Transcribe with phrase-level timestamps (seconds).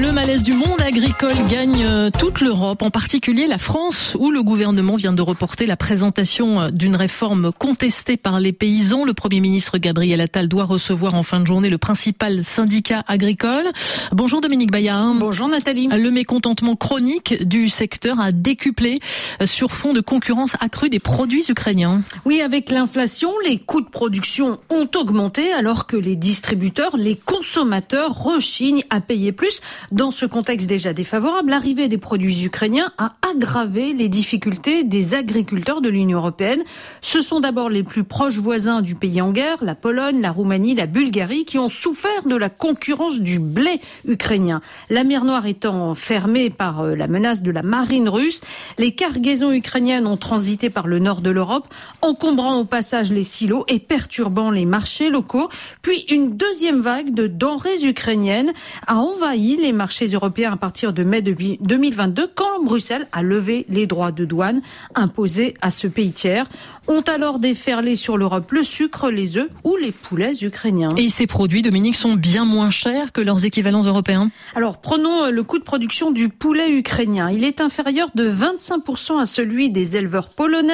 [0.00, 4.42] Le malaise du monde agricole gagne euh, toute l'Europe, en particulier la France, où le
[4.42, 9.04] gouvernement vient de reporter la présentation euh, d'une réforme contestée par les paysans.
[9.04, 13.66] Le Premier ministre Gabriel Attal doit recevoir en fin de journée le principal syndicat agricole.
[14.12, 15.14] Bonjour Dominique Bayard.
[15.18, 15.88] Bonjour Nathalie.
[15.88, 18.98] Le mécontentement chronique du secteur a décuplé
[19.42, 22.00] euh, sur fond de concurrence accrue des produits ukrainiens.
[22.24, 28.16] Oui, avec l'inflation, les coûts de production ont augmenté alors que les distributeurs, les consommateurs
[28.16, 29.60] rechignent à payer plus.
[29.90, 35.80] Dans ce contexte déjà défavorable, l'arrivée des produits ukrainiens a aggravé les difficultés des agriculteurs
[35.80, 36.62] de l'Union européenne.
[37.00, 40.74] Ce sont d'abord les plus proches voisins du pays en guerre, la Pologne, la Roumanie,
[40.74, 44.60] la Bulgarie, qui ont souffert de la concurrence du blé ukrainien.
[44.88, 48.40] La mer Noire étant fermée par euh, la menace de la marine russe,
[48.78, 53.64] les cargaisons ukrainiennes ont transité par le nord de l'Europe, encombrant au passage les silos
[53.68, 55.48] et perturbant les marchés locaux.
[55.82, 58.52] Puis une deuxième vague de denrées ukrainiennes
[58.86, 63.86] a envahi les marchés européens à partir de mai 2022 quand Bruxelles a levé les
[63.86, 64.62] droits de douane
[64.94, 66.46] imposés à ce pays tiers.
[66.88, 70.94] Ont alors déferlé sur l'Europe le sucre, les œufs ou les poulets ukrainiens.
[70.96, 74.30] Et ces produits, Dominique, sont bien moins chers que leurs équivalents européens?
[74.56, 77.30] Alors prenons euh, le coût de production du poulet ukrainien.
[77.30, 80.72] Il est inférieur de 25% à celui des éleveurs polonais,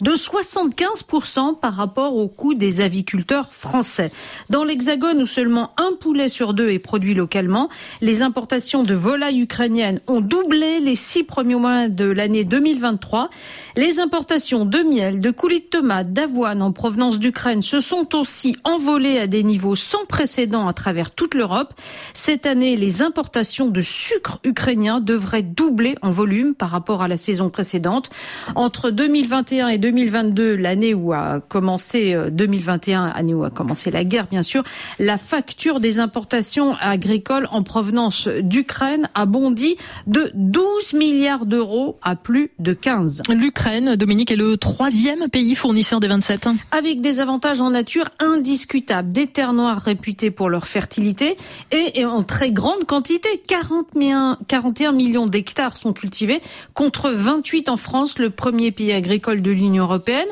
[0.00, 4.10] de 75% par rapport au coût des aviculteurs français.
[4.48, 7.68] Dans l'Hexagone où seulement un poulet sur deux est produit localement,
[8.00, 13.28] les importations de volailles ukrainiennes ont doublé les six premiers mois de l'année 2023.
[13.76, 18.56] Les importations de miel, de coulis de tomates, d'avoine en provenance d'Ukraine se sont aussi
[18.62, 21.74] envolées à des niveaux sans précédent à travers toute l'Europe.
[22.14, 27.16] Cette année, les importations de sucre ukrainien devraient doubler en volume par rapport à la
[27.16, 28.10] saison précédente.
[28.54, 34.04] Entre 2021 et 2022, l'année où a commencé 2021, euh, année où a commencé la
[34.04, 34.62] guerre, bien sûr,
[35.00, 39.76] la facture des importations agricoles en provenance d'Ukraine a bondi
[40.06, 43.22] de 12 milliards d'euros à plus de 15.
[43.28, 46.48] L'Ukraine, Dominique, est le troisième pays fournisseur des 27.
[46.70, 51.36] Avec des avantages en nature indiscutables, des terres noires réputées pour leur fertilité
[51.70, 53.42] et, en très grande quantité.
[53.46, 56.40] 41 millions d'hectares sont cultivés
[56.74, 60.28] contre 28 en France, le premier pays agricole de l'Union européenne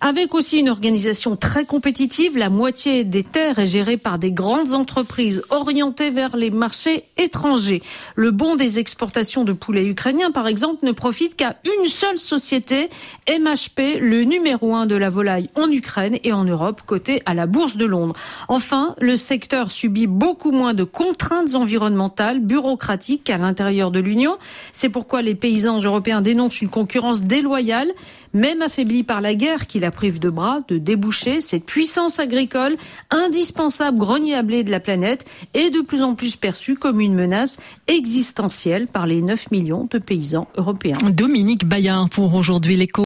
[0.00, 2.36] avec aussi une organisation très compétitive.
[2.38, 7.82] La moitié des terres est gérée par des grandes entreprises orientées vers les marchés étrangers.
[8.14, 12.88] Le bon des exportations de poulets ukrainiens, par exemple, ne profite qu'à une seule société,
[13.28, 17.46] MHP, le numéro un de la volaille en Ukraine et en Europe, coté à la
[17.46, 18.14] Bourse de Londres.
[18.48, 24.36] Enfin, le secteur subit beaucoup moins de contraintes environnementales, bureaucratiques qu'à l'intérieur de l'Union.
[24.72, 27.90] C'est pourquoi les paysans européens dénoncent une concurrence déloyale,
[28.34, 32.76] même affaiblie par la guerre qui la prive de bras, de déboucher cette puissance agricole
[33.10, 37.14] indispensable grenier à blé de la planète est de plus en plus perçue comme une
[37.14, 40.98] menace existentielle par les 9 millions de paysans européens.
[41.10, 42.92] Dominique Bayard pour aujourd'hui l'écho.